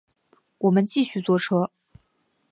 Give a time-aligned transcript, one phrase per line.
[0.57, 1.69] 我们继续坐车